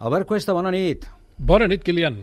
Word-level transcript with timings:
Albert 0.00 0.26
Cuesta, 0.26 0.52
bona 0.52 0.72
nit. 0.74 1.04
Bona 1.38 1.68
nit, 1.70 1.84
Kilian. 1.86 2.16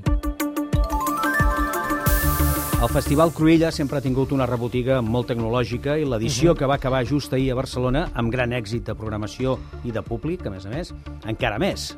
El 2.82 2.90
Festival 2.92 3.32
Cruïlla 3.32 3.70
sempre 3.71 3.96
ha 3.96 4.04
tingut 4.04 4.33
una 4.36 4.44
rebotiga 4.50 4.97
molt 5.00 5.29
tecnològica 5.32 5.96
i 5.96 6.04
l'edició 6.04 6.52
uh 6.52 6.54
-huh. 6.54 6.60
que 6.60 6.65
va 6.65 6.76
acabar 6.76 7.05
just 7.05 7.31
ahir 7.31 7.52
a 7.52 7.55
Barcelona 7.55 8.10
amb 8.13 8.29
gran 8.29 8.52
èxit 8.52 8.84
de 8.84 8.96
programació 8.96 9.57
i 9.86 9.92
de 9.92 10.02
públic, 10.02 10.46
a 10.46 10.49
més 10.49 10.65
a 10.65 10.70
més, 10.70 10.94
encara 11.26 11.60
més. 11.60 11.97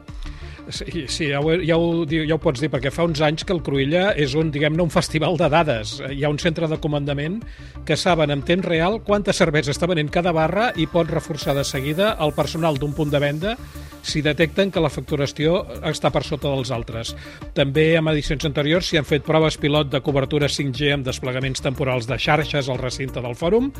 Sí, 0.70 1.06
sí 1.08 1.28
ja, 1.28 1.42
ho, 1.42 1.52
ja, 1.60 1.76
ho, 1.78 2.06
ja 2.08 2.36
ho 2.36 2.40
pots 2.42 2.62
dir, 2.64 2.70
perquè 2.72 2.92
fa 2.94 3.04
uns 3.08 3.22
anys 3.26 3.44
que 3.44 3.54
el 3.56 3.62
Cruïlla 3.66 4.14
és 4.20 4.36
un, 4.40 4.52
diguem-ne, 4.54 4.84
un 4.86 4.94
festival 4.94 5.36
de 5.40 5.50
dades. 5.52 5.98
Hi 6.08 6.24
ha 6.24 6.32
un 6.32 6.40
centre 6.40 6.70
de 6.72 6.80
comandament 6.84 7.42
que 7.86 7.98
saben 8.00 8.32
en 8.32 8.44
temps 8.48 8.66
real 8.66 9.02
quanta 9.04 9.36
cervesa 9.36 9.74
està 9.74 9.90
venent 9.92 10.12
cada 10.14 10.32
barra 10.36 10.72
i 10.80 10.88
pot 10.88 11.12
reforçar 11.12 11.58
de 11.58 11.66
seguida 11.68 12.14
el 12.24 12.32
personal 12.38 12.80
d'un 12.80 12.96
punt 12.96 13.12
de 13.12 13.20
venda 13.20 13.58
si 14.04 14.22
detecten 14.22 14.70
que 14.72 14.82
la 14.84 14.92
facturació 14.92 15.64
està 15.88 16.12
per 16.12 16.24
sota 16.28 16.52
dels 16.52 16.72
altres. 16.76 17.14
També 17.56 17.94
en 17.98 18.10
edicions 18.12 18.44
anteriors 18.46 18.90
s'hi 18.90 19.00
han 19.00 19.08
fet 19.08 19.24
proves 19.26 19.58
pilot 19.58 19.90
de 19.94 20.02
cobertura 20.04 20.52
5G 20.52 20.92
amb 20.98 21.08
desplegaments 21.08 21.64
temporals 21.64 22.08
de 22.10 22.20
xarxes 22.20 22.70
al 22.70 22.82
recinte 22.82 23.24
del 23.24 23.38
fòrum 23.40 23.72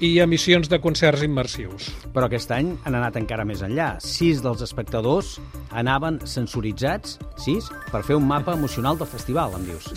i 0.00 0.14
emissions 0.22 0.70
de 0.70 0.78
concerts 0.82 1.26
immersius. 1.26 1.90
Però 2.14 2.30
aquest 2.30 2.54
any 2.54 2.76
han 2.86 2.98
anat 2.98 3.18
encara 3.18 3.46
més 3.48 3.64
enllà. 3.66 3.96
Sis 4.02 4.42
dels 4.44 4.62
espectadors 4.62 5.36
anaven 5.78 6.18
sensoritzats, 6.28 7.18
sis, 7.40 7.68
per 7.90 8.02
fer 8.06 8.16
un 8.18 8.26
mapa 8.28 8.54
emocional 8.56 8.98
del 9.00 9.08
festival, 9.10 9.56
em 9.58 9.66
dius. 9.70 9.88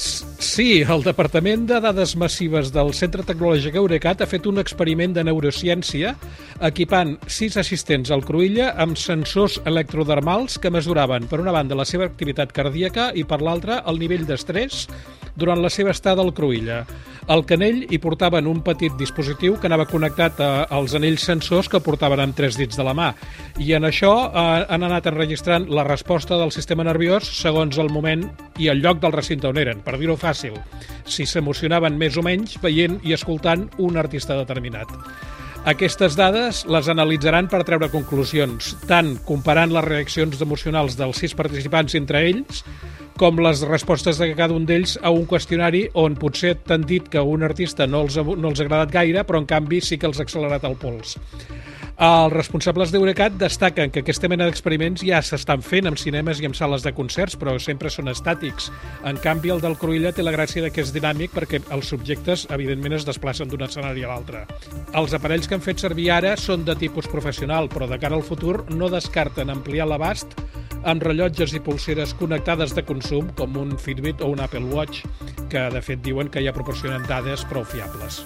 Sí, 0.43 0.81
el 0.81 1.03
Departament 1.05 1.67
de 1.69 1.79
Dades 1.83 2.15
Massives 2.19 2.71
del 2.75 2.93
Centre 2.97 3.25
Tecnològic 3.27 3.77
Eurecat 3.79 4.23
ha 4.23 4.29
fet 4.29 4.47
un 4.49 4.61
experiment 4.61 5.15
de 5.15 5.25
neurociència 5.27 6.15
equipant 6.69 7.15
sis 7.27 7.57
assistents 7.61 8.11
al 8.11 8.25
Cruïlla 8.25 8.71
amb 8.81 8.99
sensors 8.99 9.59
electrodermals 9.65 10.59
que 10.61 10.73
mesuraven, 10.73 11.29
per 11.31 11.41
una 11.43 11.55
banda, 11.55 11.77
la 11.77 11.87
seva 11.87 12.07
activitat 12.07 12.55
cardíaca 12.55 13.11
i, 13.15 13.25
per 13.27 13.41
l'altra, 13.43 13.81
el 13.89 13.99
nivell 14.01 14.25
d'estrès 14.27 14.85
durant 15.35 15.61
la 15.61 15.69
seva 15.69 15.93
estada 15.93 16.23
al 16.23 16.33
Cruïlla. 16.35 16.83
Al 17.31 17.41
canell 17.49 17.81
hi 17.89 17.97
portaven 18.01 18.45
un 18.47 18.61
petit 18.65 18.93
dispositiu 18.99 19.55
que 19.59 19.69
anava 19.69 19.87
connectat 19.89 20.39
a, 20.41 20.49
als 20.69 20.93
anells 20.97 21.25
sensors 21.25 21.69
que 21.71 21.81
portaven 21.81 22.21
amb 22.21 22.37
tres 22.37 22.57
dits 22.59 22.77
de 22.77 22.85
la 22.85 22.93
mà. 22.97 23.11
I 23.57 23.73
en 23.77 23.87
això 23.89 24.13
eh, 24.27 24.65
han 24.69 24.85
anat 24.85 25.09
enregistrant 25.09 25.69
la 25.69 25.87
resposta 25.87 26.37
del 26.37 26.53
sistema 26.55 26.85
nerviós 26.85 27.29
segons 27.39 27.79
el 27.81 27.89
moment 27.89 28.27
i 28.61 28.69
el 28.69 28.83
lloc 28.83 29.01
del 29.01 29.15
recinte 29.15 29.49
on 29.49 29.57
eren, 29.61 29.81
per 29.85 29.97
dir-ho 29.97 30.17
fàcil, 30.19 30.59
si 31.05 31.25
s'emocionaven 31.25 31.97
més 31.97 32.17
o 32.17 32.25
menys 32.25 32.59
veient 32.61 32.99
i 33.03 33.17
escoltant 33.17 33.69
un 33.81 33.97
artista 33.97 34.37
determinat. 34.37 34.93
Aquestes 35.65 36.13
dades 36.13 36.59
les 36.69 36.87
analitzaran 36.93 37.47
per 37.49 37.63
treure 37.65 37.87
conclusions, 37.89 38.75
tant 38.85 39.15
comparant 39.25 39.71
les 39.73 39.87
reaccions 39.87 40.37
emocionals 40.45 40.93
dels 40.99 41.17
sis 41.23 41.33
participants 41.33 41.97
entre 41.97 42.21
ells, 42.27 42.61
com 43.15 43.39
les 43.39 43.61
respostes 43.67 44.17
de 44.19 44.27
cada 44.35 44.55
un 44.55 44.65
d'ells 44.67 44.97
a 45.01 45.11
un 45.15 45.23
qüestionari 45.29 45.85
on 46.01 46.17
potser 46.19 46.55
t'han 46.67 46.83
dit 46.87 47.05
que 47.11 47.21
un 47.23 47.45
artista 47.47 47.87
no 47.87 48.03
els, 48.03 48.17
ha, 48.19 48.23
no 48.25 48.51
els 48.51 48.59
ha 48.59 48.65
agradat 48.65 48.91
gaire, 48.91 49.23
però 49.23 49.39
en 49.39 49.47
canvi 49.47 49.79
sí 49.81 49.97
que 49.97 50.09
els 50.09 50.19
ha 50.19 50.25
accelerat 50.27 50.67
el 50.67 50.75
pols. 50.81 51.15
Els 51.95 52.33
responsables 52.33 52.91
d'Eurecat 52.91 53.37
destaquen 53.39 53.87
que 53.87 54.01
aquesta 54.03 54.27
mena 54.27 54.43
d'experiments 54.49 54.99
ja 55.07 55.21
s'estan 55.23 55.61
fent 55.63 55.87
amb 55.87 55.99
cinemes 55.99 56.41
i 56.43 56.49
amb 56.49 56.57
sales 56.59 56.83
de 56.83 56.91
concerts, 56.91 57.37
però 57.39 57.53
sempre 57.55 57.87
són 57.89 58.11
estàtics. 58.11 58.67
En 59.07 59.15
canvi, 59.23 59.53
el 59.55 59.63
del 59.63 59.77
Cruïlla 59.79 60.11
té 60.11 60.25
la 60.25 60.33
gràcia 60.35 60.67
que 60.67 60.83
és 60.83 60.91
dinàmic 60.91 61.31
perquè 61.31 61.61
els 61.71 61.87
subjectes, 61.93 62.49
evidentment, 62.51 62.97
es 62.99 63.07
desplacen 63.07 63.47
d'un 63.47 63.63
escenari 63.63 64.03
a 64.03 64.11
l'altre. 64.11 64.43
Els 64.91 65.15
aparells 65.15 65.47
que 65.47 65.55
han 65.55 65.63
fet 65.63 65.79
servir 65.79 66.09
ara 66.11 66.35
són 66.35 66.67
de 66.67 66.75
tipus 66.75 67.07
professional, 67.07 67.71
però 67.71 67.87
de 67.87 68.01
cara 68.01 68.19
al 68.19 68.27
futur 68.27 68.65
no 68.75 68.91
descarten 68.91 69.55
ampliar 69.55 69.87
l'abast 69.87 70.35
amb 70.85 71.03
rellotges 71.03 71.55
i 71.57 71.61
pulseres 71.65 72.13
connectades 72.19 72.75
de 72.77 72.85
consum, 72.85 73.31
com 73.39 73.57
un 73.57 73.73
Fitbit 73.81 74.21
o 74.21 74.29
un 74.33 74.43
Apple 74.45 74.65
Watch, 74.71 75.03
que 75.49 75.67
de 75.73 75.81
fet 75.81 76.05
diuen 76.05 76.29
que 76.29 76.45
ja 76.45 76.53
proporcionen 76.55 77.07
dades 77.09 77.47
prou 77.49 77.65
fiables. 77.65 78.23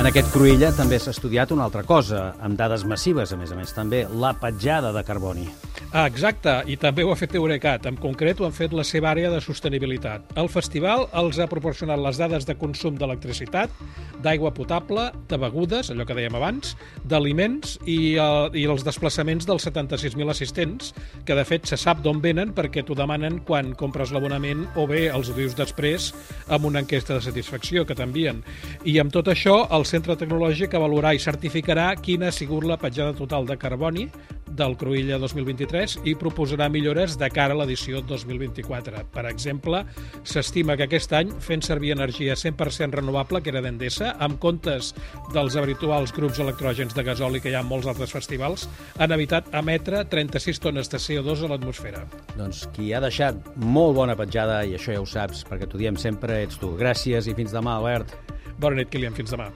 En 0.00 0.08
aquest 0.08 0.30
Cruïlla 0.32 0.70
també 0.72 0.96
s'ha 0.96 1.12
estudiat 1.12 1.50
una 1.52 1.66
altra 1.68 1.82
cosa, 1.84 2.30
amb 2.40 2.56
dades 2.56 2.86
massives, 2.88 3.34
a 3.34 3.36
més 3.36 3.52
a 3.52 3.58
més, 3.58 3.74
també 3.76 4.06
la 4.08 4.32
petjada 4.40 4.88
de 4.96 5.04
carboni. 5.04 5.44
Ah, 5.92 6.06
exacte, 6.08 6.54
i 6.72 6.78
també 6.80 7.04
ho 7.04 7.10
ha 7.12 7.16
fet 7.20 7.34
Eurecat. 7.36 7.84
En 7.84 7.98
concret, 8.00 8.38
ho 8.40 8.46
han 8.46 8.54
fet 8.56 8.72
la 8.72 8.84
seva 8.88 9.10
àrea 9.10 9.28
de 9.28 9.42
sostenibilitat. 9.44 10.30
El 10.40 10.48
festival 10.48 11.04
els 11.20 11.36
ha 11.36 11.46
proporcionat 11.50 12.00
les 12.00 12.16
dades 12.16 12.46
de 12.48 12.54
consum 12.56 12.96
d'electricitat, 12.96 13.74
d'aigua 14.24 14.54
potable, 14.56 15.10
de 15.28 15.36
begudes, 15.42 15.90
allò 15.92 16.06
que 16.08 16.16
dèiem 16.16 16.38
abans, 16.38 16.72
d'aliments 17.04 17.76
i, 17.84 18.14
uh, 18.16 18.48
i 18.56 18.64
els 18.72 18.86
desplaçaments 18.86 19.44
dels 19.44 19.66
76.000 19.68 20.32
assistents, 20.32 20.94
que 21.28 21.36
de 21.36 21.44
fet 21.44 21.68
se 21.68 21.76
sap 21.76 22.00
d'on 22.00 22.22
venen 22.24 22.54
perquè 22.56 22.86
t'ho 22.86 22.96
demanen 22.96 23.42
quan 23.44 23.74
compres 23.76 24.14
l'abonament 24.16 24.64
o 24.80 24.86
bé 24.88 25.10
els 25.12 25.34
dius 25.36 25.58
després 25.58 26.12
amb 26.48 26.70
una 26.70 26.80
enquesta 26.80 27.18
de 27.18 27.26
satisfacció 27.28 27.84
que 27.84 27.98
t'envien. 27.98 28.40
I 28.88 28.96
amb 29.02 29.12
tot 29.12 29.28
això, 29.28 29.66
el 29.82 29.88
Centre 29.88 30.14
Tecnològic 30.14 30.76
avaluarà 30.78 31.10
i 31.16 31.18
certificarà 31.18 31.88
quina 31.98 32.28
ha 32.28 32.34
sigut 32.34 32.62
la 32.68 32.76
petjada 32.78 33.16
total 33.18 33.48
de 33.48 33.56
carboni 33.58 34.04
del 34.52 34.76
Cruïlla 34.78 35.16
2023 35.18 35.96
i 36.06 36.12
proposarà 36.20 36.68
millores 36.70 37.16
de 37.18 37.26
cara 37.32 37.56
a 37.56 37.58
l'edició 37.58 38.02
2024. 38.06 39.00
Per 39.10 39.24
exemple, 39.26 39.80
s'estima 40.28 40.76
que 40.78 40.86
aquest 40.86 41.14
any, 41.18 41.32
fent 41.42 41.64
servir 41.66 41.94
energia 41.96 42.36
100% 42.38 42.94
renovable, 43.00 43.40
que 43.42 43.50
era 43.50 43.62
d'Endesa, 43.64 44.12
amb 44.22 44.38
comptes 44.44 44.92
dels 45.34 45.56
habituals 45.58 46.14
grups 46.14 46.38
electrògens 46.44 46.94
de 46.94 47.06
gasoli 47.08 47.40
que 47.42 47.50
hi 47.50 47.56
ha 47.58 47.64
en 47.64 47.70
molts 47.72 47.90
altres 47.90 48.14
festivals, 48.14 48.68
han 49.02 49.16
evitat 49.16 49.50
emetre 49.58 50.04
36 50.12 50.62
tones 50.62 50.92
de 50.92 51.00
CO2 51.02 51.42
a 51.42 51.50
l'atmosfera. 51.54 52.04
Doncs 52.36 52.68
qui 52.76 52.92
ha 52.92 53.02
deixat 53.02 53.40
molt 53.56 53.98
bona 53.98 54.14
petjada, 54.20 54.62
i 54.62 54.76
això 54.78 54.94
ja 54.94 55.02
ho 55.02 55.08
saps, 55.08 55.42
perquè 55.48 55.66
t'ho 55.66 55.80
diem 55.80 55.98
sempre, 55.98 56.42
ets 56.46 56.60
tu. 56.62 56.76
Gràcies 56.78 57.26
i 57.26 57.34
fins 57.34 57.56
demà, 57.56 57.80
Albert. 57.80 58.14
Bona 58.62 58.78
nit, 58.78 58.92
Kilian. 58.92 59.16
Fins 59.16 59.34
demà. 59.34 59.50